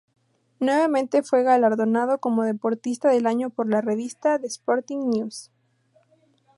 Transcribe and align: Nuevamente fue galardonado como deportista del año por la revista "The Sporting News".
Nuevamente 0.59 1.21
fue 1.21 1.43
galardonado 1.43 2.17
como 2.17 2.41
deportista 2.43 3.09
del 3.09 3.27
año 3.27 3.51
por 3.51 3.69
la 3.69 3.81
revista 3.81 4.39
"The 4.39 4.47
Sporting 4.47 5.07
News". 5.11 5.51